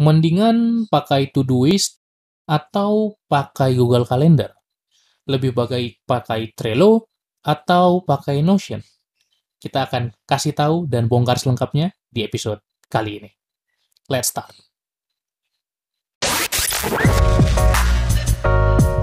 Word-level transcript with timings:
Mendingan 0.00 0.88
pakai 0.88 1.28
Todoist 1.28 2.00
atau 2.48 3.20
pakai 3.28 3.76
Google 3.76 4.08
Calendar? 4.08 4.48
Lebih 5.28 5.52
baik 5.52 6.08
pakai 6.08 6.56
Trello 6.56 7.12
atau 7.44 8.00
pakai 8.00 8.40
Notion? 8.40 8.80
Kita 9.60 9.84
akan 9.84 10.08
kasih 10.24 10.56
tahu 10.56 10.88
dan 10.88 11.04
bongkar 11.04 11.36
selengkapnya 11.36 11.92
di 12.08 12.24
episode 12.24 12.64
kali 12.88 13.20
ini. 13.20 13.28
Let's 14.08 14.32
start. 14.32 14.56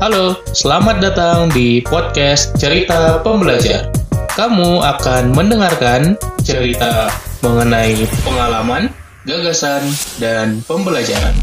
Halo, 0.02 0.42
selamat 0.50 0.98
datang 0.98 1.54
di 1.54 1.86
podcast 1.86 2.58
Cerita 2.58 3.22
Pembelajar. 3.22 3.94
Kamu 4.34 4.82
akan 4.82 5.30
mendengarkan 5.38 6.18
cerita 6.42 7.14
mengenai 7.46 8.02
pengalaman, 8.26 8.90
gagasan, 9.28 9.84
dan 10.24 10.64
pembelajaran. 10.64 11.36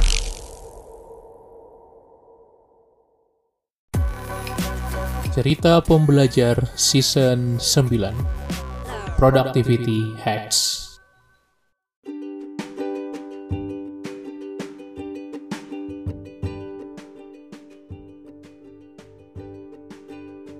Cerita 5.34 5.82
Pembelajar 5.82 6.70
Season 6.78 7.58
9 7.58 8.14
Productivity 9.18 10.14
Hacks 10.22 10.83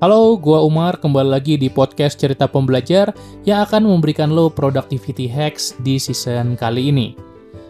Halo, 0.03 0.35
gua 0.35 0.59
Umar 0.67 0.99
kembali 0.99 1.31
lagi 1.39 1.55
di 1.55 1.71
podcast 1.71 2.19
Cerita 2.19 2.51
Pembelajar 2.51 3.15
yang 3.47 3.63
akan 3.63 3.87
memberikan 3.87 4.35
lo 4.35 4.51
productivity 4.51 5.31
hacks 5.31 5.79
di 5.87 6.03
season 6.03 6.59
kali 6.59 6.91
ini. 6.91 7.15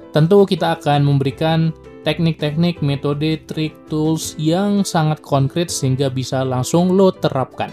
Tentu 0.09 0.49
kita 0.49 0.81
akan 0.81 1.05
memberikan 1.05 1.69
teknik-teknik, 2.01 2.81
metode, 2.81 3.45
trik, 3.45 3.77
tools 3.93 4.33
yang 4.41 4.89
sangat 4.89 5.21
konkret 5.21 5.69
sehingga 5.69 6.09
bisa 6.09 6.49
langsung 6.49 6.97
lo 6.97 7.13
terapkan. 7.13 7.69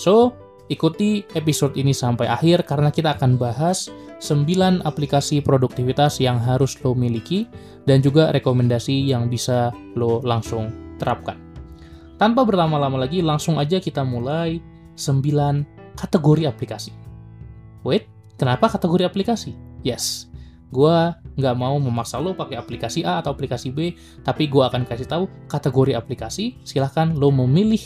So, 0.00 0.32
ikuti 0.72 1.20
episode 1.36 1.76
ini 1.76 1.92
sampai 1.92 2.24
akhir 2.24 2.64
karena 2.64 2.88
kita 2.88 3.20
akan 3.20 3.36
bahas 3.36 3.92
9 4.16 4.80
aplikasi 4.88 5.44
produktivitas 5.44 6.24
yang 6.24 6.40
harus 6.40 6.80
lo 6.80 6.96
miliki 6.96 7.44
dan 7.84 8.00
juga 8.00 8.32
rekomendasi 8.32 9.12
yang 9.12 9.28
bisa 9.28 9.76
lo 9.92 10.24
langsung 10.24 10.72
terapkan. 10.96 11.43
Tanpa 12.14 12.46
berlama-lama 12.46 13.02
lagi, 13.02 13.20
langsung 13.20 13.58
aja 13.58 13.82
kita 13.82 14.06
mulai 14.06 14.62
9 14.94 15.98
kategori 15.98 16.46
aplikasi. 16.46 16.94
Wait, 17.82 18.06
kenapa 18.38 18.70
kategori 18.70 19.04
aplikasi? 19.04 19.52
Yes, 19.82 20.30
gue 20.70 20.96
nggak 21.34 21.56
mau 21.58 21.76
memaksa 21.82 22.22
lo 22.22 22.32
pakai 22.32 22.58
aplikasi 22.58 23.02
A 23.02 23.18
atau 23.18 23.34
aplikasi 23.34 23.74
B, 23.74 23.98
tapi 24.22 24.46
gue 24.46 24.62
akan 24.62 24.86
kasih 24.86 25.10
tahu 25.10 25.26
kategori 25.50 25.98
aplikasi, 25.98 26.58
silahkan 26.62 27.10
lo 27.12 27.34
memilih 27.34 27.82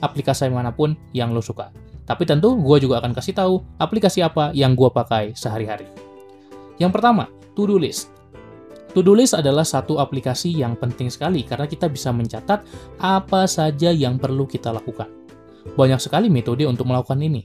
aplikasi 0.00 0.48
mana 0.48 0.72
pun 0.72 0.96
yang 1.12 1.30
lo 1.30 1.44
suka. 1.44 1.70
Tapi 2.08 2.24
tentu 2.24 2.56
gue 2.56 2.76
juga 2.80 3.04
akan 3.04 3.12
kasih 3.12 3.36
tahu 3.36 3.60
aplikasi 3.76 4.24
apa 4.24 4.50
yang 4.56 4.72
gue 4.72 4.88
pakai 4.88 5.36
sehari-hari. 5.36 5.84
Yang 6.80 6.96
pertama, 6.96 7.28
to-do 7.52 7.76
list. 7.76 8.17
To-do 8.96 9.12
list 9.12 9.36
adalah 9.36 9.68
satu 9.68 10.00
aplikasi 10.00 10.48
yang 10.56 10.72
penting 10.72 11.12
sekali 11.12 11.44
karena 11.44 11.68
kita 11.68 11.92
bisa 11.92 12.08
mencatat 12.08 12.64
apa 12.98 13.44
saja 13.44 13.92
yang 13.92 14.16
perlu 14.16 14.48
kita 14.48 14.72
lakukan. 14.72 15.06
Banyak 15.76 16.00
sekali 16.00 16.32
metode 16.32 16.64
untuk 16.64 16.88
melakukan 16.88 17.20
ini. 17.20 17.44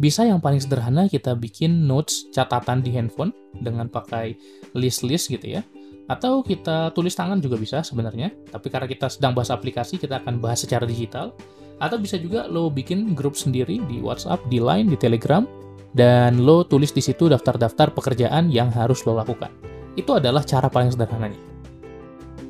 Bisa 0.00 0.24
yang 0.24 0.40
paling 0.40 0.58
sederhana 0.58 1.06
kita 1.06 1.36
bikin 1.36 1.84
notes 1.86 2.32
catatan 2.32 2.80
di 2.80 2.90
handphone 2.90 3.30
dengan 3.52 3.86
pakai 3.86 4.34
list-list 4.74 5.30
gitu 5.30 5.60
ya. 5.60 5.62
Atau 6.10 6.42
kita 6.42 6.90
tulis 6.90 7.14
tangan 7.14 7.38
juga 7.38 7.54
bisa 7.54 7.86
sebenarnya, 7.86 8.34
tapi 8.50 8.66
karena 8.66 8.90
kita 8.90 9.06
sedang 9.06 9.30
bahas 9.30 9.54
aplikasi, 9.54 9.94
kita 9.94 10.18
akan 10.24 10.42
bahas 10.42 10.66
secara 10.66 10.82
digital. 10.82 11.30
Atau 11.78 12.02
bisa 12.02 12.18
juga 12.18 12.50
lo 12.50 12.66
bikin 12.66 13.14
grup 13.14 13.38
sendiri 13.38 13.78
di 13.86 14.02
WhatsApp, 14.02 14.42
di 14.50 14.58
Line, 14.58 14.90
di 14.90 14.98
Telegram, 14.98 15.46
dan 15.94 16.42
lo 16.42 16.66
tulis 16.66 16.90
di 16.90 16.98
situ 17.04 17.30
daftar-daftar 17.30 17.94
pekerjaan 17.94 18.50
yang 18.50 18.74
harus 18.74 19.06
lo 19.06 19.14
lakukan. 19.14 19.54
Itu 19.98 20.18
adalah 20.18 20.46
cara 20.46 20.70
paling 20.70 20.94
sederhananya. 20.94 21.40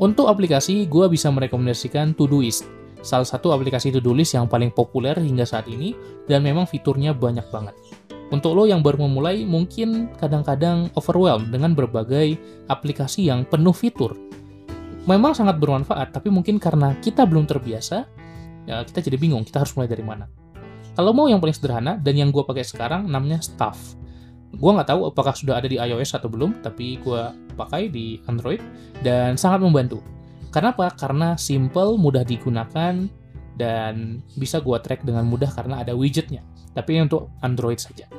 Untuk 0.00 0.32
aplikasi, 0.32 0.88
gue 0.88 1.06
bisa 1.12 1.28
merekomendasikan 1.28 2.16
Todoist, 2.16 2.64
salah 3.04 3.28
satu 3.28 3.52
aplikasi 3.52 3.92
to-do 3.92 4.16
list 4.16 4.36
yang 4.36 4.48
paling 4.48 4.72
populer 4.72 5.16
hingga 5.16 5.44
saat 5.44 5.68
ini, 5.68 5.92
dan 6.24 6.40
memang 6.40 6.64
fiturnya 6.64 7.12
banyak 7.12 7.44
banget. 7.52 7.76
Untuk 8.30 8.54
lo 8.54 8.64
yang 8.64 8.80
baru 8.80 9.10
memulai, 9.10 9.42
mungkin 9.42 10.08
kadang-kadang 10.16 10.88
overwhelmed 10.94 11.50
dengan 11.50 11.74
berbagai 11.74 12.38
aplikasi 12.70 13.26
yang 13.26 13.42
penuh 13.42 13.74
fitur. 13.74 14.14
Memang 15.04 15.34
sangat 15.34 15.58
bermanfaat, 15.58 16.14
tapi 16.14 16.30
mungkin 16.30 16.62
karena 16.62 16.94
kita 17.02 17.26
belum 17.26 17.44
terbiasa, 17.50 18.06
ya 18.70 18.86
kita 18.86 19.02
jadi 19.02 19.18
bingung, 19.18 19.42
kita 19.42 19.66
harus 19.66 19.74
mulai 19.74 19.90
dari 19.90 20.04
mana. 20.06 20.30
Kalau 20.94 21.10
mau 21.10 21.26
yang 21.26 21.42
paling 21.42 21.56
sederhana, 21.56 21.98
dan 21.98 22.14
yang 22.14 22.30
gue 22.30 22.44
pakai 22.46 22.62
sekarang, 22.62 23.10
namanya 23.10 23.42
Staff. 23.42 23.98
Gue 24.56 24.70
nggak 24.74 24.90
tahu 24.90 25.14
apakah 25.14 25.34
sudah 25.36 25.62
ada 25.62 25.70
di 25.70 25.78
iOS 25.78 26.18
atau 26.18 26.26
belum, 26.26 26.58
tapi 26.64 26.98
gue 26.98 27.22
pakai 27.54 27.86
di 27.86 28.18
Android 28.26 28.58
dan 29.06 29.38
sangat 29.38 29.62
membantu. 29.62 30.02
Kenapa? 30.50 30.90
Karena 30.98 31.38
simple, 31.38 31.94
mudah 31.94 32.26
digunakan, 32.26 33.06
dan 33.54 34.24
bisa 34.34 34.58
gue 34.58 34.74
track 34.80 35.06
dengan 35.06 35.28
mudah 35.28 35.52
karena 35.52 35.84
ada 35.84 35.94
widgetnya. 35.94 36.42
Tapi 36.74 36.96
ini 36.98 37.06
untuk 37.06 37.30
Android 37.44 37.78
saja. 37.78 38.10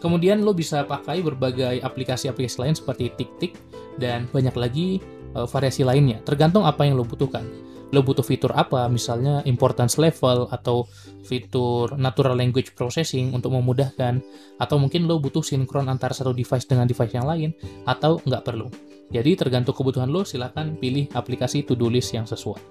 Kemudian 0.00 0.40
lo 0.44 0.56
bisa 0.56 0.84
pakai 0.84 1.20
berbagai 1.20 1.80
aplikasi-aplikasi 1.84 2.56
lain 2.60 2.74
seperti 2.76 3.12
TikTok 3.14 3.52
dan 4.00 4.24
banyak 4.32 4.56
lagi 4.56 4.88
uh, 5.36 5.44
variasi 5.44 5.84
lainnya, 5.84 6.24
tergantung 6.24 6.64
apa 6.64 6.88
yang 6.88 6.96
lo 6.96 7.04
butuhkan 7.04 7.69
lo 7.90 8.06
butuh 8.06 8.22
fitur 8.22 8.54
apa, 8.54 8.86
misalnya 8.86 9.42
importance 9.46 9.98
level 9.98 10.46
atau 10.54 10.86
fitur 11.26 11.98
natural 11.98 12.38
language 12.38 12.74
processing 12.78 13.34
untuk 13.34 13.50
memudahkan, 13.50 14.22
atau 14.62 14.76
mungkin 14.78 15.10
lo 15.10 15.18
butuh 15.18 15.42
sinkron 15.42 15.90
antara 15.90 16.14
satu 16.14 16.30
device 16.30 16.66
dengan 16.70 16.86
device 16.86 17.14
yang 17.14 17.26
lain, 17.26 17.50
atau 17.86 18.22
nggak 18.22 18.42
perlu. 18.46 18.70
Jadi 19.10 19.34
tergantung 19.34 19.74
kebutuhan 19.74 20.06
lo, 20.06 20.22
silahkan 20.22 20.70
pilih 20.78 21.10
aplikasi 21.10 21.66
to-do 21.66 21.90
list 21.90 22.14
yang 22.14 22.30
sesuai. 22.30 22.62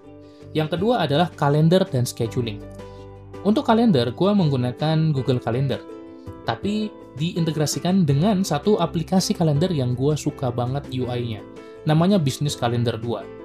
Yang 0.55 0.79
kedua 0.79 1.03
adalah 1.03 1.27
kalender 1.35 1.83
dan 1.83 2.07
scheduling. 2.07 2.63
Untuk 3.43 3.67
kalender, 3.67 4.15
gue 4.15 4.31
menggunakan 4.31 5.11
Google 5.11 5.39
Calendar. 5.39 5.79
Tapi 6.47 6.87
diintegrasikan 7.19 8.07
dengan 8.07 8.41
satu 8.47 8.79
aplikasi 8.79 9.35
kalender 9.35 9.69
yang 9.71 9.93
gue 9.95 10.15
suka 10.15 10.49
banget 10.49 10.87
UI-nya. 10.91 11.43
Namanya 11.83 12.19
Business 12.19 12.55
Calendar 12.55 12.95
2 12.99 13.38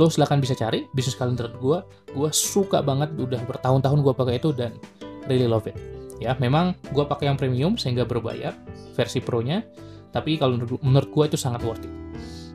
lo 0.00 0.08
silahkan 0.08 0.40
bisa 0.40 0.56
cari 0.56 0.88
bisnis 0.96 1.14
kalender 1.14 1.52
gue 1.60 1.78
gue 2.16 2.30
suka 2.32 2.80
banget 2.80 3.12
udah 3.20 3.40
bertahun-tahun 3.44 4.00
gue 4.00 4.14
pakai 4.16 4.34
itu 4.40 4.50
dan 4.56 4.72
really 5.28 5.44
love 5.44 5.68
it. 5.68 5.76
Ya 6.22 6.32
memang 6.40 6.72
gue 6.94 7.04
pakai 7.04 7.28
yang 7.28 7.36
premium 7.36 7.76
sehingga 7.76 8.08
berbayar 8.08 8.56
versi 8.96 9.20
pro 9.20 9.44
nya 9.44 9.60
tapi 10.14 10.38
kalau 10.38 10.56
menurut 10.80 11.10
gue 11.10 11.24
itu 11.28 11.38
sangat 11.38 11.60
worth 11.66 11.84
it. 11.84 11.92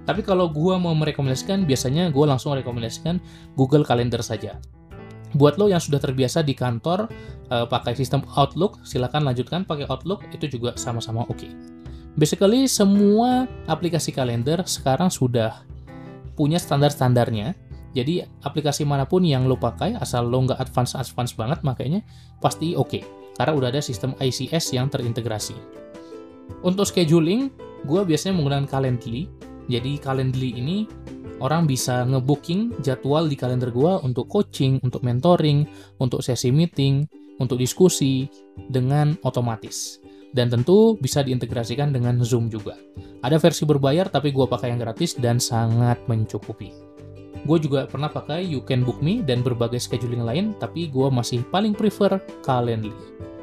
Tapi 0.10 0.26
kalau 0.26 0.50
gue 0.50 0.74
mau 0.80 0.96
merekomendasikan 0.98 1.70
biasanya 1.70 2.10
gue 2.10 2.26
langsung 2.26 2.58
merekomendasikan 2.58 3.22
Google 3.54 3.86
Calendar 3.86 4.26
saja. 4.26 4.58
Buat 5.38 5.62
lo 5.62 5.70
yang 5.70 5.78
sudah 5.78 6.02
terbiasa 6.02 6.42
di 6.42 6.58
kantor 6.58 7.06
uh, 7.54 7.70
pakai 7.70 7.94
sistem 7.94 8.26
Outlook 8.34 8.82
silahkan 8.82 9.22
lanjutkan 9.22 9.62
pakai 9.70 9.86
Outlook 9.86 10.26
itu 10.34 10.50
juga 10.50 10.74
sama-sama 10.74 11.22
oke. 11.30 11.46
Okay. 11.46 11.52
basically 12.18 12.66
semua 12.66 13.48
aplikasi 13.70 14.10
kalender 14.12 14.60
sekarang 14.66 15.08
sudah 15.14 15.64
punya 16.40 16.56
standar-standarnya. 16.56 17.52
Jadi 17.92 18.24
aplikasi 18.48 18.88
mana 18.88 19.04
pun 19.04 19.28
yang 19.28 19.44
lo 19.44 19.60
pakai, 19.60 20.00
asal 20.00 20.32
lo 20.32 20.48
nggak 20.48 20.64
advance-advance 20.64 21.36
banget, 21.36 21.60
makanya 21.68 22.00
pasti 22.40 22.80
oke. 22.80 22.88
Okay, 22.88 23.04
karena 23.36 23.52
udah 23.60 23.68
ada 23.76 23.84
sistem 23.84 24.16
ICS 24.16 24.72
yang 24.72 24.88
terintegrasi. 24.88 25.60
Untuk 26.64 26.88
scheduling, 26.88 27.52
gue 27.84 28.02
biasanya 28.08 28.40
menggunakan 28.40 28.72
Calendly. 28.72 29.28
Jadi 29.68 30.00
Calendly 30.00 30.56
ini 30.56 30.88
orang 31.44 31.68
bisa 31.68 32.08
ngebooking 32.08 32.80
jadwal 32.80 33.28
di 33.28 33.36
kalender 33.36 33.76
gue 33.76 33.94
untuk 34.02 34.32
coaching, 34.32 34.80
untuk 34.82 35.04
mentoring, 35.04 35.68
untuk 36.00 36.24
sesi 36.24 36.50
meeting, 36.56 37.04
untuk 37.40 37.60
diskusi 37.60 38.28
dengan 38.70 39.16
otomatis 39.24 40.09
dan 40.34 40.50
tentu 40.50 40.96
bisa 41.00 41.26
diintegrasikan 41.26 41.90
dengan 41.94 42.22
Zoom 42.22 42.48
juga. 42.48 42.78
Ada 43.26 43.42
versi 43.42 43.68
berbayar 43.68 44.08
tapi 44.08 44.32
gue 44.32 44.46
pakai 44.46 44.72
yang 44.72 44.80
gratis 44.80 45.18
dan 45.18 45.42
sangat 45.42 46.00
mencukupi. 46.08 46.90
Gue 47.48 47.58
juga 47.60 47.88
pernah 47.88 48.12
pakai 48.12 48.44
You 48.44 48.64
Can 48.68 48.84
Book 48.84 49.00
Me 49.00 49.24
dan 49.24 49.40
berbagai 49.40 49.80
scheduling 49.80 50.24
lain, 50.24 50.56
tapi 50.60 50.92
gue 50.92 51.08
masih 51.08 51.44
paling 51.48 51.72
prefer 51.72 52.20
Calendly. 52.44 52.92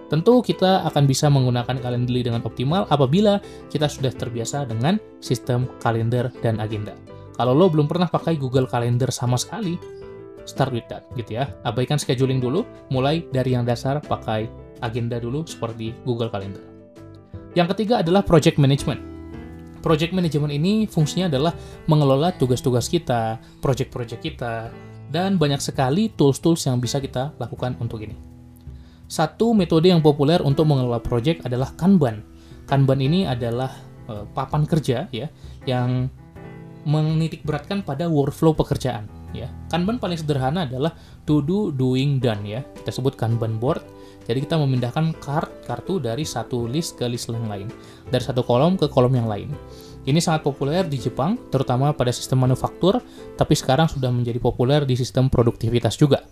Tentu 0.06 0.38
kita 0.38 0.86
akan 0.86 1.08
bisa 1.08 1.26
menggunakan 1.26 1.82
Calendly 1.82 2.22
dengan 2.22 2.44
optimal 2.46 2.86
apabila 2.92 3.42
kita 3.72 3.90
sudah 3.90 4.12
terbiasa 4.14 4.68
dengan 4.68 5.00
sistem 5.18 5.66
kalender 5.82 6.30
dan 6.44 6.62
agenda. 6.62 6.94
Kalau 7.34 7.52
lo 7.52 7.68
belum 7.68 7.90
pernah 7.90 8.06
pakai 8.08 8.38
Google 8.38 8.70
Calendar 8.70 9.10
sama 9.10 9.36
sekali, 9.36 9.76
start 10.46 10.72
with 10.72 10.86
that 10.88 11.04
gitu 11.18 11.42
ya. 11.42 11.50
Abaikan 11.66 11.98
scheduling 11.98 12.38
dulu, 12.38 12.62
mulai 12.88 13.26
dari 13.34 13.58
yang 13.58 13.66
dasar 13.66 13.98
pakai 13.98 14.46
agenda 14.80 15.18
dulu 15.18 15.42
seperti 15.44 15.92
Google 16.06 16.30
Calendar. 16.30 16.75
Yang 17.56 17.72
ketiga 17.72 18.04
adalah 18.04 18.20
project 18.20 18.60
management. 18.60 19.16
project 19.80 20.10
management 20.10 20.50
ini 20.50 20.90
fungsinya 20.90 21.30
adalah 21.30 21.54
mengelola 21.86 22.34
tugas-tugas 22.34 22.90
kita, 22.90 23.38
project-project 23.62 24.18
kita, 24.18 24.74
dan 25.14 25.38
banyak 25.38 25.62
sekali 25.62 26.10
tools-tools 26.10 26.66
yang 26.66 26.82
bisa 26.82 26.98
kita 26.98 27.30
lakukan 27.38 27.78
untuk 27.78 28.02
ini. 28.02 28.18
Satu 29.06 29.54
metode 29.54 29.86
yang 29.86 30.02
populer 30.02 30.42
untuk 30.42 30.66
mengelola 30.66 30.98
project 30.98 31.46
adalah 31.46 31.70
Kanban. 31.78 32.26
Kanban 32.66 32.98
ini 32.98 33.30
adalah 33.30 33.70
uh, 34.10 34.26
papan 34.34 34.66
kerja 34.66 35.06
ya 35.14 35.30
yang 35.70 36.10
menitik 36.82 37.46
beratkan 37.46 37.86
pada 37.86 38.10
workflow 38.10 38.58
pekerjaan 38.58 39.06
ya. 39.30 39.46
Kanban 39.70 40.02
paling 40.02 40.18
sederhana 40.18 40.66
adalah 40.66 40.98
to 41.22 41.46
do, 41.46 41.70
doing, 41.70 42.18
done 42.18 42.42
ya. 42.42 42.66
Kita 42.74 42.90
sebut 42.90 43.14
Kanban 43.14 43.62
board. 43.62 43.86
Jadi 44.26 44.42
kita 44.42 44.58
memindahkan 44.58 45.14
kart 45.22 45.62
kartu 45.64 46.02
dari 46.02 46.26
satu 46.26 46.66
list 46.66 46.98
ke 46.98 47.06
list 47.06 47.30
yang 47.30 47.46
lain, 47.46 47.70
dari 48.10 48.22
satu 48.22 48.42
kolom 48.42 48.74
ke 48.74 48.90
kolom 48.90 49.14
yang 49.14 49.30
lain. 49.30 49.54
Ini 50.06 50.18
sangat 50.22 50.46
populer 50.46 50.86
di 50.86 50.98
Jepang, 50.98 51.38
terutama 51.50 51.90
pada 51.94 52.14
sistem 52.14 52.42
manufaktur, 52.46 53.02
tapi 53.34 53.54
sekarang 53.58 53.90
sudah 53.90 54.10
menjadi 54.10 54.38
populer 54.38 54.86
di 54.86 54.94
sistem 54.94 55.26
produktivitas 55.26 55.98
juga. 55.98 56.22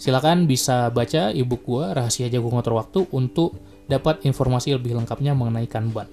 Silakan 0.00 0.48
bisa 0.48 0.88
baca 0.88 1.32
ebook 1.32 1.62
gua 1.68 1.92
Rahasia 1.92 2.32
Jago 2.32 2.48
Ngotor 2.48 2.74
Waktu 2.74 3.00
untuk 3.12 3.56
dapat 3.88 4.24
informasi 4.24 4.72
lebih 4.76 4.96
lengkapnya 4.96 5.36
mengenai 5.36 5.68
Kanban. 5.68 6.08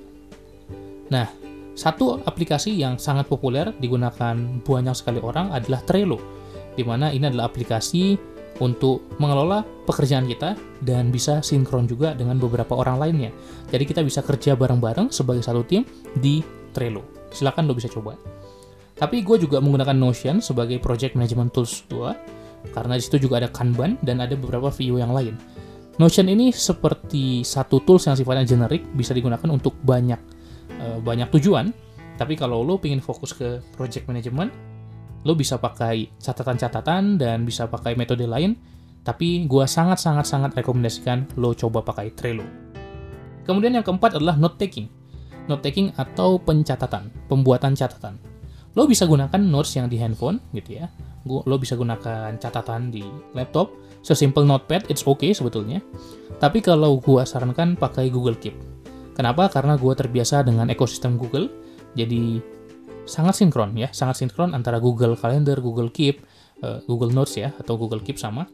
Nah, 1.10 1.32
satu 1.80 2.20
aplikasi 2.28 2.76
yang 2.76 3.00
sangat 3.00 3.32
populer 3.32 3.72
digunakan 3.80 4.36
banyak 4.62 4.96
sekali 5.00 5.24
orang 5.24 5.56
adalah 5.56 5.80
Trello, 5.88 6.20
di 6.76 6.84
mana 6.84 7.10
ini 7.10 7.24
adalah 7.32 7.48
aplikasi 7.48 8.20
untuk 8.60 9.08
mengelola 9.18 9.64
pekerjaan 9.88 10.28
kita 10.28 10.56
dan 10.84 11.10
bisa 11.10 11.40
sinkron 11.40 11.88
juga 11.88 12.12
dengan 12.14 12.36
beberapa 12.36 12.76
orang 12.76 13.00
lainnya. 13.00 13.32
Jadi 13.72 13.84
kita 13.88 14.02
bisa 14.04 14.20
kerja 14.20 14.56
bareng-bareng 14.56 15.12
sebagai 15.12 15.44
satu 15.44 15.64
tim 15.64 15.88
di 16.20 16.44
Trello. 16.76 17.04
Silakan 17.32 17.66
lo 17.68 17.74
bisa 17.74 17.88
coba. 17.88 18.20
Tapi 19.00 19.24
gue 19.24 19.40
juga 19.40 19.64
menggunakan 19.64 19.96
Notion 19.96 20.44
sebagai 20.44 20.76
project 20.84 21.16
management 21.16 21.56
tools 21.56 21.88
gue 21.88 22.12
karena 22.76 23.00
di 23.00 23.04
situ 23.04 23.16
juga 23.24 23.40
ada 23.40 23.48
Kanban 23.48 23.96
dan 24.04 24.20
ada 24.20 24.36
beberapa 24.36 24.68
view 24.76 25.00
yang 25.00 25.16
lain. 25.16 25.40
Notion 26.00 26.28
ini 26.32 26.52
seperti 26.52 27.44
satu 27.44 27.84
tools 27.84 28.08
yang 28.08 28.16
sifatnya 28.16 28.48
generik, 28.48 28.88
bisa 28.96 29.12
digunakan 29.12 29.48
untuk 29.52 29.76
banyak 29.84 30.20
uh, 30.80 31.00
banyak 31.00 31.28
tujuan. 31.40 31.72
Tapi 32.20 32.36
kalau 32.36 32.64
lo 32.64 32.76
pengen 32.80 33.00
fokus 33.00 33.32
ke 33.32 33.64
project 33.76 34.08
management, 34.08 34.52
lo 35.24 35.34
bisa 35.36 35.60
pakai 35.60 36.12
catatan-catatan 36.20 37.20
dan 37.20 37.44
bisa 37.44 37.68
pakai 37.68 37.96
metode 37.96 38.28
lain. 38.28 38.56
Tapi 39.00 39.48
gue 39.48 39.66
sangat-sangat-sangat 39.66 40.54
rekomendasikan 40.60 41.40
lo 41.40 41.56
coba 41.56 41.82
pakai 41.82 42.14
Trello. 42.14 42.46
Kemudian 43.48 43.80
yang 43.80 43.86
keempat 43.86 44.20
adalah 44.20 44.38
note 44.38 44.60
taking. 44.60 44.86
Note 45.50 45.66
taking 45.66 45.90
atau 45.98 46.38
pencatatan, 46.38 47.10
pembuatan 47.26 47.74
catatan. 47.74 48.22
Lo 48.78 48.86
bisa 48.86 49.10
gunakan 49.10 49.42
notes 49.42 49.74
yang 49.80 49.90
di 49.90 49.98
handphone 49.98 50.38
gitu 50.54 50.78
ya 50.84 50.88
lo 51.28 51.56
bisa 51.60 51.76
gunakan 51.76 52.40
catatan 52.40 52.94
di 52.94 53.04
laptop 53.36 53.76
sesimpel 54.00 54.48
notepad 54.48 54.88
it's 54.88 55.04
okay 55.04 55.36
sebetulnya 55.36 55.84
tapi 56.40 56.64
kalau 56.64 56.98
gua 57.04 57.28
sarankan 57.28 57.76
pakai 57.76 58.08
Google 58.08 58.40
Keep 58.40 58.56
kenapa 59.20 59.52
karena 59.52 59.76
gua 59.76 59.94
terbiasa 59.94 60.48
dengan 60.48 60.72
ekosistem 60.72 61.20
Google 61.20 61.52
jadi 61.98 62.40
sangat 63.10 63.42
sinkron 63.42 63.74
ya 63.74 63.90
sangat 63.90 64.22
sinkron 64.22 64.54
antara 64.54 64.78
Google 64.78 65.18
Calendar 65.18 65.58
Google 65.58 65.90
Keep 65.90 66.22
uh, 66.62 66.86
Google 66.86 67.10
Notes 67.10 67.34
ya 67.34 67.50
atau 67.58 67.76
Google 67.76 68.06
Keep 68.06 68.22
sama 68.22 68.46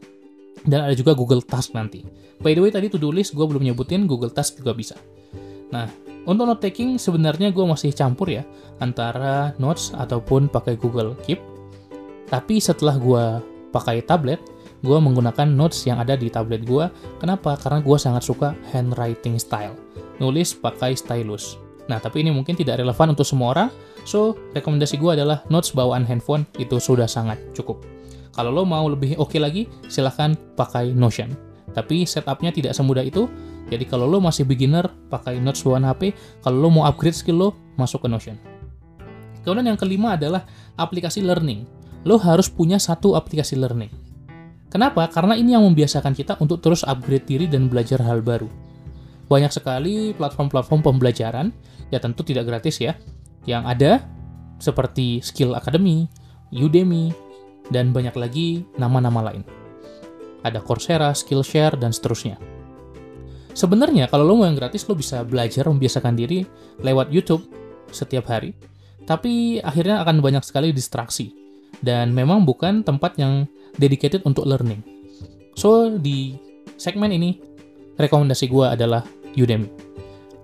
dan 0.64 0.88
ada 0.88 0.96
juga 0.96 1.12
Google 1.12 1.44
Task 1.44 1.76
nanti 1.76 2.00
by 2.40 2.56
the 2.56 2.64
way 2.64 2.72
tadi 2.72 2.88
to-do 2.88 3.12
list 3.12 3.36
gue 3.36 3.44
belum 3.44 3.60
nyebutin 3.60 4.08
Google 4.08 4.32
Task 4.32 4.56
juga 4.56 4.72
bisa 4.72 4.96
nah 5.68 5.84
untuk 6.26 6.48
note 6.48 6.58
taking 6.64 6.98
sebenarnya 6.98 7.54
gue 7.54 7.62
masih 7.62 7.94
campur 7.94 8.32
ya 8.32 8.42
antara 8.80 9.54
notes 9.60 9.92
ataupun 9.92 10.48
pakai 10.48 10.74
Google 10.80 11.14
Keep 11.22 11.56
tapi 12.26 12.58
setelah 12.58 12.98
gue 12.98 13.24
pakai 13.70 14.02
tablet, 14.02 14.42
gue 14.82 14.98
menggunakan 14.98 15.46
notes 15.46 15.86
yang 15.86 16.02
ada 16.02 16.18
di 16.18 16.26
tablet 16.26 16.66
gue. 16.66 16.90
Kenapa? 17.22 17.54
Karena 17.54 17.78
gue 17.78 17.98
sangat 17.98 18.26
suka 18.26 18.56
handwriting 18.74 19.38
style. 19.38 19.78
Nulis 20.18 20.56
pakai 20.58 20.98
stylus. 20.98 21.60
Nah, 21.86 22.02
tapi 22.02 22.26
ini 22.26 22.34
mungkin 22.34 22.58
tidak 22.58 22.82
relevan 22.82 23.14
untuk 23.14 23.28
semua 23.28 23.54
orang. 23.54 23.70
So, 24.06 24.38
rekomendasi 24.54 25.02
gue 25.02 25.18
adalah 25.18 25.42
notes 25.50 25.74
bawaan 25.74 26.06
handphone 26.06 26.46
itu 26.62 26.78
sudah 26.78 27.10
sangat 27.10 27.42
cukup. 27.58 27.82
Kalau 28.30 28.54
lo 28.54 28.62
mau 28.62 28.86
lebih 28.86 29.18
oke 29.18 29.34
okay 29.34 29.40
lagi, 29.42 29.62
silahkan 29.90 30.38
pakai 30.54 30.94
Notion. 30.94 31.34
Tapi 31.74 32.06
setupnya 32.06 32.54
tidak 32.54 32.72
semudah 32.72 33.02
itu. 33.02 33.26
Jadi 33.66 33.82
kalau 33.82 34.06
lo 34.06 34.22
masih 34.22 34.46
beginner, 34.46 34.86
pakai 35.10 35.42
notes 35.42 35.66
bawaan 35.66 35.84
HP. 35.90 36.14
Kalau 36.40 36.56
lo 36.62 36.68
mau 36.70 36.84
upgrade 36.86 37.18
skill 37.18 37.36
lo, 37.36 37.48
masuk 37.74 38.06
ke 38.06 38.08
Notion. 38.08 38.38
Kemudian 39.42 39.74
yang 39.74 39.78
kelima 39.78 40.14
adalah 40.14 40.46
aplikasi 40.78 41.26
learning 41.26 41.66
lo 42.06 42.22
harus 42.22 42.46
punya 42.46 42.78
satu 42.78 43.18
aplikasi 43.18 43.58
learning. 43.58 43.90
Kenapa? 44.70 45.10
Karena 45.10 45.34
ini 45.34 45.58
yang 45.58 45.66
membiasakan 45.66 46.14
kita 46.14 46.38
untuk 46.38 46.62
terus 46.62 46.86
upgrade 46.86 47.26
diri 47.26 47.46
dan 47.50 47.66
belajar 47.66 47.98
hal 47.98 48.22
baru. 48.22 48.46
Banyak 49.26 49.50
sekali 49.50 50.14
platform-platform 50.14 50.86
pembelajaran, 50.86 51.50
ya 51.90 51.98
tentu 51.98 52.22
tidak 52.22 52.46
gratis 52.46 52.78
ya, 52.78 52.94
yang 53.46 53.64
ada 53.64 54.04
seperti 54.58 55.22
Skill 55.22 55.54
Academy, 55.54 56.10
Udemy, 56.50 57.14
dan 57.70 57.90
banyak 57.90 58.14
lagi 58.14 58.66
nama-nama 58.78 59.32
lain. 59.32 59.42
Ada 60.46 60.62
Coursera, 60.62 61.10
Skillshare, 61.10 61.74
dan 61.74 61.90
seterusnya. 61.90 62.38
Sebenarnya 63.56 64.06
kalau 64.12 64.28
lo 64.28 64.34
mau 64.36 64.46
yang 64.46 64.58
gratis, 64.58 64.84
lo 64.84 64.92
bisa 64.92 65.24
belajar 65.24 65.64
membiasakan 65.64 66.12
diri 66.12 66.44
lewat 66.84 67.08
YouTube 67.08 67.48
setiap 67.88 68.28
hari, 68.28 68.52
tapi 69.08 69.62
akhirnya 69.64 70.04
akan 70.04 70.20
banyak 70.20 70.44
sekali 70.44 70.76
distraksi 70.76 71.32
dan 71.80 72.12
memang 72.12 72.44
bukan 72.44 72.84
tempat 72.84 73.16
yang 73.16 73.48
dedicated 73.80 74.20
untuk 74.28 74.44
learning. 74.44 74.84
So, 75.56 75.96
di 75.96 76.36
segmen 76.76 77.16
ini, 77.16 77.40
rekomendasi 77.96 78.44
gue 78.52 78.66
adalah 78.68 79.08
Udemy. 79.32 79.68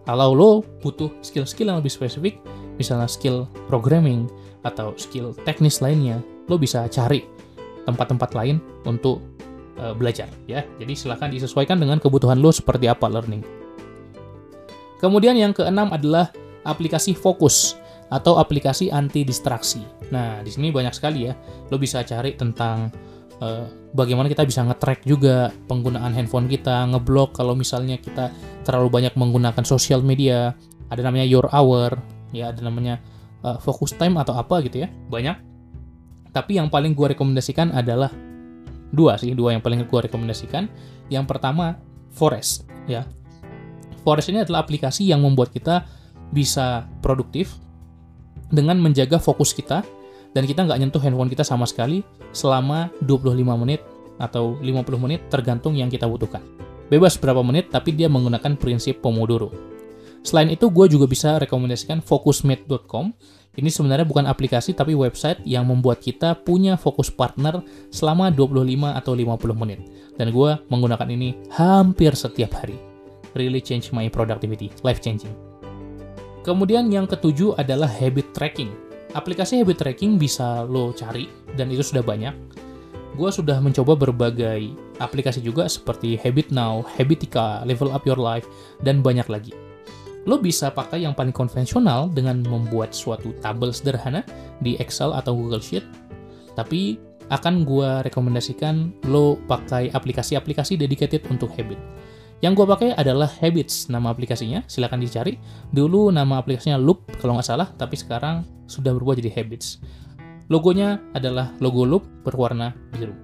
Kalau 0.09 0.33
lo 0.33 0.51
butuh 0.81 1.13
skill-skill 1.21 1.69
yang 1.69 1.79
lebih 1.85 1.93
spesifik, 1.93 2.41
misalnya 2.77 3.09
skill 3.09 3.49
programming 3.67 4.31
atau 4.63 4.95
skill 4.95 5.35
teknis 5.43 5.83
lainnya, 5.83 6.23
lo 6.47 6.57
bisa 6.57 6.87
cari 6.87 7.27
tempat-tempat 7.83 8.31
lain 8.39 8.63
untuk 8.87 9.19
uh, 9.79 9.95
belajar 9.95 10.31
ya. 10.47 10.63
Jadi 10.79 10.93
silahkan 10.95 11.31
disesuaikan 11.31 11.79
dengan 11.79 11.99
kebutuhan 11.99 12.39
lo 12.39 12.55
seperti 12.55 12.87
apa 12.87 13.11
learning. 13.11 13.43
Kemudian 15.03 15.35
yang 15.35 15.51
keenam 15.51 15.91
adalah 15.91 16.31
aplikasi 16.63 17.19
fokus 17.19 17.75
atau 18.07 18.39
aplikasi 18.39 18.93
anti 18.93 19.27
distraksi. 19.27 19.83
Nah, 20.15 20.45
di 20.47 20.51
sini 20.53 20.71
banyak 20.71 20.95
sekali 20.95 21.27
ya. 21.27 21.35
Lo 21.73 21.81
bisa 21.81 22.07
cari 22.07 22.39
tentang 22.39 22.87
uh, 23.43 23.67
bagaimana 23.91 24.31
kita 24.31 24.47
bisa 24.47 24.63
nge-track 24.63 25.03
juga 25.03 25.51
penggunaan 25.67 26.15
handphone 26.15 26.47
kita, 26.47 26.87
ngeblok 26.93 27.35
kalau 27.35 27.59
misalnya 27.59 27.99
kita 27.99 28.31
terlalu 28.63 29.03
banyak 29.03 29.15
menggunakan 29.19 29.65
sosial 29.67 30.07
media. 30.07 30.55
Ada 30.93 31.09
namanya 31.09 31.27
Your 31.27 31.49
Hour, 31.51 31.97
ya 32.33 32.51
ada 32.51 32.61
namanya 32.65 32.99
uh, 33.45 33.61
Focus 33.61 33.95
Time 33.95 34.19
atau 34.19 34.35
apa 34.35 34.59
gitu 34.65 34.83
ya. 34.83 34.89
Banyak. 34.89 35.37
Tapi 36.33 36.57
yang 36.57 36.73
paling 36.73 36.97
gue 36.97 37.13
rekomendasikan 37.13 37.77
adalah 37.77 38.09
dua 38.93 39.21
sih, 39.21 39.37
dua 39.37 39.55
yang 39.55 39.63
paling 39.63 39.85
gue 39.85 40.01
rekomendasikan. 40.09 40.67
Yang 41.13 41.25
pertama 41.29 41.77
Forest, 42.13 42.69
ya. 42.89 43.09
Forest 44.05 44.29
ini 44.33 44.45
adalah 44.45 44.65
aplikasi 44.65 45.09
yang 45.09 45.25
membuat 45.25 45.49
kita 45.55 45.89
bisa 46.33 46.89
produktif 47.01 47.57
dengan 48.53 48.77
menjaga 48.81 49.17
fokus 49.17 49.57
kita 49.57 49.81
dan 50.37 50.45
kita 50.45 50.65
nggak 50.65 50.77
nyentuh 50.81 51.01
handphone 51.01 51.33
kita 51.33 51.45
sama 51.45 51.65
sekali 51.65 52.05
selama 52.33 52.93
25 53.05 53.37
menit 53.65 53.81
atau 54.21 54.61
50 54.61 55.05
menit 55.05 55.21
tergantung 55.33 55.77
yang 55.77 55.89
kita 55.89 56.05
butuhkan. 56.05 56.45
Bebas 56.93 57.17
berapa 57.17 57.41
menit, 57.41 57.73
tapi 57.73 57.97
dia 57.97 58.13
menggunakan 58.13 58.61
prinsip 58.61 59.01
Pomodoro. 59.01 59.72
Selain 60.23 60.49
itu, 60.51 60.71
gue 60.71 60.87
juga 60.87 61.11
bisa 61.11 61.39
rekomendasikan 61.43 61.99
focusmate.com. 61.99 63.11
Ini 63.53 63.69
sebenarnya 63.69 64.09
bukan 64.09 64.25
aplikasi, 64.25 64.73
tapi 64.73 64.97
website 64.97 65.45
yang 65.45 65.69
membuat 65.69 66.01
kita 66.01 66.41
punya 66.41 66.81
fokus 66.81 67.13
partner 67.13 67.61
selama 67.93 68.33
25 68.33 68.65
atau 68.97 69.13
50 69.13 69.53
menit. 69.53 69.85
Dan 70.17 70.33
gue 70.33 70.51
menggunakan 70.73 71.09
ini 71.13 71.37
hampir 71.53 72.17
setiap 72.17 72.57
hari. 72.65 72.81
Really 73.37 73.61
change 73.61 73.93
my 73.93 74.09
productivity, 74.09 74.73
life 74.81 75.05
changing. 75.05 75.33
Kemudian 76.43 76.89
yang 76.89 77.05
ketujuh 77.05 77.55
adalah 77.61 77.87
habit 77.87 78.33
tracking. 78.33 78.73
Aplikasi 79.13 79.61
habit 79.61 79.79
tracking 79.85 80.17
bisa 80.17 80.65
lo 80.65 80.97
cari 80.97 81.29
dan 81.55 81.69
itu 81.69 81.85
sudah 81.85 82.01
banyak. 82.01 82.33
Gue 83.13 83.29
sudah 83.29 83.61
mencoba 83.61 83.93
berbagai 83.93 84.73
aplikasi 84.97 85.45
juga 85.45 85.69
seperti 85.69 86.17
Habit 86.17 86.49
Now, 86.49 86.81
Habitica, 86.97 87.61
Level 87.69 87.93
Up 87.93 88.09
Your 88.09 88.17
Life, 88.17 88.49
dan 88.81 89.05
banyak 89.05 89.29
lagi. 89.29 89.53
Lo 90.23 90.39
bisa 90.39 90.71
pakai 90.71 91.03
yang 91.03 91.19
paling 91.19 91.35
konvensional 91.35 92.07
dengan 92.07 92.47
membuat 92.47 92.95
suatu 92.95 93.35
tabel 93.43 93.75
sederhana 93.75 94.23
di 94.63 94.79
Excel 94.79 95.11
atau 95.11 95.35
Google 95.35 95.63
Sheet, 95.63 95.83
tapi 96.55 96.99
akan 97.33 97.65
gue 97.65 98.07
rekomendasikan 98.07 99.07
lo 99.09 99.41
pakai 99.49 99.91
aplikasi-aplikasi 99.91 100.77
dedicated 100.77 101.27
untuk 101.33 101.51
habit. 101.57 101.81
Yang 102.43 102.53
gue 102.59 102.67
pakai 102.75 102.91
adalah 102.99 103.31
Habits, 103.31 103.87
nama 103.87 104.11
aplikasinya. 104.11 104.67
Silahkan 104.67 104.99
dicari. 104.99 105.39
Dulu 105.71 106.11
nama 106.11 106.43
aplikasinya 106.43 106.75
Loop, 106.75 107.07
kalau 107.23 107.39
nggak 107.39 107.47
salah, 107.47 107.71
tapi 107.79 107.95
sekarang 107.95 108.43
sudah 108.67 108.91
berubah 108.91 109.15
jadi 109.15 109.31
Habits. 109.31 109.79
Logonya 110.51 110.99
adalah 111.15 111.55
logo 111.63 111.87
Loop 111.87 112.03
berwarna 112.27 112.75
biru. 112.99 113.15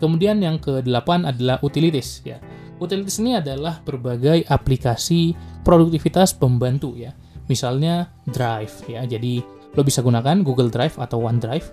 Kemudian 0.00 0.40
yang 0.40 0.56
ke-8 0.56 1.36
adalah 1.36 1.60
Utilities. 1.60 2.24
Ya. 2.24 2.40
Utilities 2.82 3.22
ini 3.22 3.38
adalah 3.38 3.78
berbagai 3.82 4.46
aplikasi 4.50 5.34
produktivitas 5.62 6.34
pembantu 6.34 6.98
ya. 6.98 7.14
Misalnya 7.46 8.10
Drive 8.26 8.88
ya. 8.90 9.06
Jadi 9.06 9.38
lo 9.74 9.82
bisa 9.82 10.02
gunakan 10.02 10.42
Google 10.42 10.70
Drive 10.70 10.98
atau 10.98 11.22
OneDrive. 11.22 11.66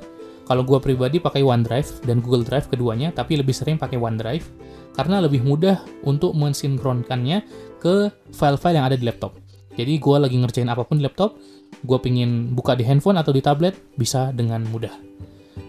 Kalau 0.46 0.68
gue 0.68 0.80
pribadi 0.84 1.22
pakai 1.22 1.46
OneDrive 1.46 2.04
dan 2.04 2.20
Google 2.20 2.44
Drive 2.44 2.68
keduanya, 2.68 3.14
tapi 3.14 3.40
lebih 3.40 3.56
sering 3.56 3.80
pakai 3.80 3.96
OneDrive 3.96 4.46
karena 4.92 5.24
lebih 5.24 5.46
mudah 5.48 5.80
untuk 6.04 6.36
mensinkronkannya 6.36 7.48
ke 7.80 8.12
file-file 8.36 8.78
yang 8.78 8.88
ada 8.92 8.98
di 9.00 9.08
laptop. 9.08 9.40
Jadi 9.80 9.96
gue 9.96 10.18
lagi 10.20 10.36
ngerjain 10.36 10.68
apa 10.68 10.84
pun 10.84 11.00
di 11.00 11.08
laptop, 11.08 11.40
gue 11.88 11.98
pingin 12.04 12.52
buka 12.52 12.76
di 12.76 12.84
handphone 12.84 13.16
atau 13.16 13.32
di 13.32 13.40
tablet, 13.40 13.80
bisa 13.96 14.36
dengan 14.36 14.68
mudah. 14.68 15.11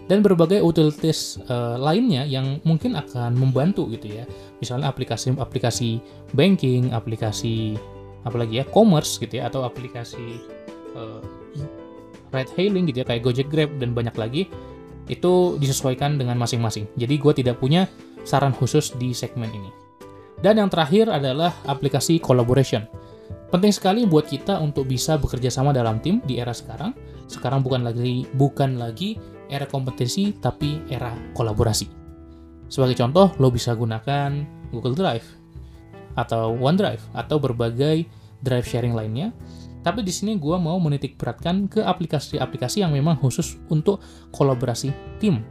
Dan 0.03 0.19
berbagai 0.19 0.59
utilities 0.59 1.39
uh, 1.47 1.79
lainnya 1.79 2.27
yang 2.27 2.59
mungkin 2.67 2.99
akan 2.99 3.39
membantu 3.39 3.87
gitu 3.87 4.19
ya. 4.19 4.27
Misalnya 4.59 4.91
aplikasi-aplikasi 4.91 6.03
banking, 6.35 6.91
aplikasi 6.91 7.79
apalagi 8.27 8.63
ya 8.63 8.65
commerce 8.67 9.19
gitu 9.19 9.39
ya 9.39 9.51
atau 9.51 9.63
aplikasi 9.67 10.43
uh, 10.95 11.23
ride 12.31 12.51
hailing 12.55 12.87
gitu 12.89 13.03
ya 13.03 13.07
kayak 13.07 13.23
Gojek 13.23 13.47
Grab 13.51 13.71
dan 13.79 13.91
banyak 13.95 14.15
lagi 14.15 14.47
itu 15.11 15.59
disesuaikan 15.59 16.15
dengan 16.15 16.39
masing-masing. 16.39 16.87
Jadi 16.95 17.15
gue 17.19 17.33
tidak 17.35 17.59
punya 17.59 17.87
saran 18.23 18.55
khusus 18.55 18.95
di 18.95 19.11
segmen 19.11 19.51
ini. 19.51 19.71
Dan 20.39 20.59
yang 20.59 20.71
terakhir 20.71 21.07
adalah 21.11 21.55
aplikasi 21.67 22.19
collaboration. 22.19 22.87
Penting 23.51 23.71
sekali 23.71 24.01
buat 24.07 24.27
kita 24.27 24.59
untuk 24.59 24.89
bisa 24.89 25.15
bekerja 25.19 25.51
sama 25.53 25.75
dalam 25.75 26.01
tim 26.01 26.19
di 26.25 26.39
era 26.39 26.51
sekarang. 26.55 26.95
Sekarang 27.27 27.61
bukan 27.61 27.85
lagi 27.85 28.27
bukan 28.35 28.79
lagi 28.81 29.19
era 29.53 29.69
kompetisi 29.69 30.33
tapi 30.33 30.81
era 30.89 31.13
kolaborasi. 31.37 31.85
Sebagai 32.73 32.97
contoh, 32.97 33.29
lo 33.37 33.53
bisa 33.53 33.77
gunakan 33.77 34.33
Google 34.73 34.97
Drive 34.97 35.27
atau 36.17 36.53
OneDrive 36.57 37.01
atau 37.13 37.37
berbagai 37.37 38.05
drive 38.41 38.65
sharing 38.65 38.97
lainnya. 38.97 39.29
Tapi 39.83 39.99
di 39.99 40.09
sini 40.15 40.39
gue 40.39 40.55
mau 40.55 40.79
menitik 40.79 41.19
beratkan 41.19 41.67
ke 41.67 41.83
aplikasi-aplikasi 41.83 42.81
yang 42.81 42.95
memang 42.95 43.19
khusus 43.19 43.59
untuk 43.67 43.99
kolaborasi 44.31 44.95
tim. 45.19 45.43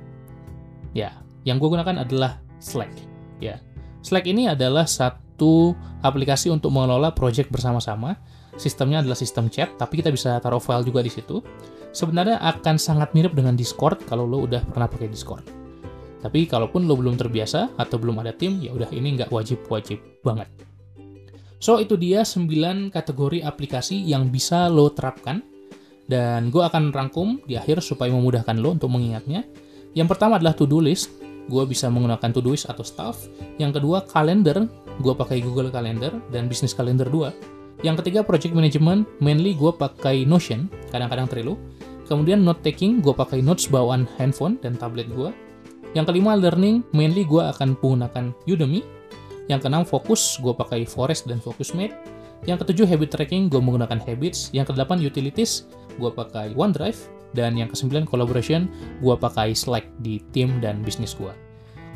Ya, 0.96 1.12
yang 1.44 1.60
gue 1.60 1.68
gunakan 1.68 2.00
adalah 2.02 2.40
Slack. 2.58 2.90
Ya, 3.38 3.60
Slack 4.00 4.24
ini 4.24 4.48
adalah 4.48 4.88
satu 4.88 5.76
aplikasi 6.00 6.48
untuk 6.48 6.72
mengelola 6.72 7.12
project 7.12 7.52
bersama-sama. 7.52 8.16
Sistemnya 8.56 9.00
adalah 9.00 9.16
sistem 9.16 9.48
chat, 9.48 9.72
tapi 9.80 10.00
kita 10.00 10.12
bisa 10.12 10.36
taruh 10.40 10.60
file 10.60 10.84
juga 10.84 11.00
di 11.00 11.08
situ. 11.08 11.40
Sebenarnya 11.92 12.40
akan 12.40 12.76
sangat 12.76 13.12
mirip 13.16 13.32
dengan 13.32 13.56
Discord 13.56 14.04
kalau 14.08 14.28
lo 14.28 14.44
udah 14.44 14.60
pernah 14.68 14.88
pakai 14.88 15.08
Discord. 15.08 15.44
Tapi 16.20 16.46
kalaupun 16.46 16.86
lo 16.86 16.94
belum 16.94 17.18
terbiasa 17.18 17.74
atau 17.76 17.96
belum 17.98 18.22
ada 18.22 18.30
tim, 18.32 18.60
ya 18.62 18.70
udah 18.72 18.88
ini 18.94 19.18
nggak 19.20 19.32
wajib-wajib 19.32 20.22
banget. 20.22 20.48
So, 21.62 21.78
itu 21.78 21.94
dia 21.94 22.26
9 22.26 22.90
kategori 22.90 23.42
aplikasi 23.46 24.02
yang 24.02 24.30
bisa 24.30 24.66
lo 24.66 24.90
terapkan. 24.90 25.42
Dan 26.02 26.50
gue 26.50 26.60
akan 26.60 26.90
rangkum 26.90 27.40
di 27.46 27.54
akhir 27.56 27.80
supaya 27.80 28.10
memudahkan 28.10 28.58
lo 28.58 28.74
untuk 28.74 28.90
mengingatnya. 28.90 29.46
Yang 29.94 30.08
pertama 30.12 30.36
adalah 30.36 30.52
to-do 30.52 30.82
list 30.82 31.22
gue 31.50 31.64
bisa 31.66 31.90
menggunakan 31.90 32.30
Todoist 32.30 32.70
atau 32.70 32.84
Staff. 32.86 33.26
Yang 33.58 33.82
kedua, 33.82 34.06
kalender, 34.06 34.68
gue 35.00 35.14
pakai 35.14 35.42
Google 35.42 35.72
Calendar 35.74 36.14
dan 36.30 36.46
Business 36.46 36.76
Calendar 36.76 37.08
2. 37.10 37.61
Yang 37.82 38.06
ketiga, 38.06 38.22
project 38.22 38.54
management, 38.54 39.10
mainly 39.18 39.58
gue 39.58 39.74
pakai 39.74 40.22
Notion, 40.22 40.70
kadang-kadang 40.94 41.26
Trello. 41.26 41.58
Kemudian 42.06 42.46
note 42.46 42.62
taking, 42.62 43.02
gue 43.02 43.10
pakai 43.10 43.42
notes 43.42 43.66
bawaan 43.66 44.06
handphone 44.18 44.54
dan 44.62 44.78
tablet 44.78 45.10
gue. 45.10 45.34
Yang 45.92 46.14
kelima, 46.14 46.38
learning, 46.38 46.86
mainly 46.94 47.26
gue 47.26 47.42
akan 47.42 47.74
menggunakan 47.82 48.30
Udemy. 48.46 48.86
Yang 49.50 49.66
keenam, 49.66 49.82
fokus, 49.82 50.38
gue 50.38 50.54
pakai 50.54 50.86
Forest 50.86 51.26
dan 51.26 51.42
FocusMate. 51.42 51.92
Yang 52.46 52.62
ketujuh, 52.62 52.86
habit 52.86 53.10
tracking, 53.18 53.50
gue 53.50 53.58
menggunakan 53.58 53.98
Habits. 53.98 54.54
Yang 54.54 54.72
kedelapan, 54.72 55.02
utilities, 55.02 55.66
gue 55.98 56.10
pakai 56.10 56.54
OneDrive. 56.54 56.98
Dan 57.34 57.58
yang 57.58 57.66
kesembilan 57.66 58.06
collaboration, 58.06 58.70
gue 59.02 59.14
pakai 59.18 59.58
Slack 59.58 59.90
di 60.04 60.22
tim 60.30 60.62
dan 60.62 60.86
bisnis 60.86 61.18
gue. 61.18 61.32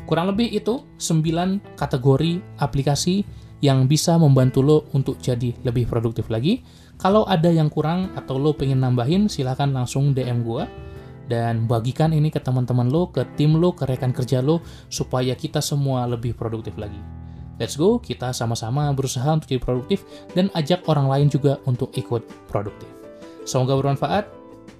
Kurang 0.07 0.31
lebih 0.33 0.49
itu 0.49 0.87
9 0.99 1.77
kategori 1.77 2.39
aplikasi 2.63 3.27
yang 3.63 3.89
bisa 3.89 4.15
membantu 4.21 4.61
lo 4.61 4.77
untuk 4.93 5.17
jadi 5.17 5.53
lebih 5.65 5.89
produktif 5.89 6.29
lagi. 6.29 6.61
Kalau 6.97 7.25
ada 7.25 7.49
yang 7.49 7.69
kurang 7.69 8.13
atau 8.17 8.37
lo 8.37 8.53
pengen 8.53 8.81
nambahin, 8.81 9.29
silahkan 9.29 9.69
langsung 9.69 10.13
DM 10.13 10.45
gue. 10.45 10.65
Dan 11.27 11.67
bagikan 11.67 12.15
ini 12.15 12.31
ke 12.31 12.39
teman-teman 12.39 12.87
lo, 12.87 13.11
ke 13.11 13.27
tim 13.35 13.59
lo, 13.59 13.75
ke 13.75 13.83
rekan 13.83 14.15
kerja 14.15 14.39
lo, 14.39 14.63
supaya 14.87 15.35
kita 15.35 15.59
semua 15.59 16.07
lebih 16.07 16.31
produktif 16.31 16.79
lagi. 16.79 16.97
Let's 17.59 17.75
go, 17.75 17.99
kita 17.99 18.31
sama-sama 18.31 18.87
berusaha 18.93 19.27
untuk 19.27 19.49
jadi 19.49 19.59
produktif 19.59 20.05
dan 20.37 20.47
ajak 20.53 20.85
orang 20.87 21.09
lain 21.09 21.27
juga 21.27 21.57
untuk 21.65 21.91
ikut 21.97 22.23
produktif. 22.47 22.87
Semoga 23.43 23.75
bermanfaat. 23.75 24.29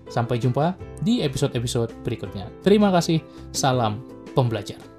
Sampai 0.08 0.40
jumpa 0.40 0.80
di 1.04 1.20
episode-episode 1.20 1.92
berikutnya. 2.08 2.48
Terima 2.64 2.96
kasih. 2.96 3.20
Salam 3.52 4.00
pembelajar. 4.32 4.97